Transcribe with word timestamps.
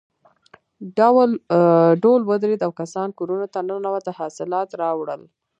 ډول 2.03 2.21
ودرېد 2.29 2.61
او 2.65 2.71
کسان 2.81 3.09
کورونو 3.19 3.45
ته 3.53 3.59
ننوتل 3.69 4.13
حاصلات 4.19 4.69
راوړل. 4.81 5.21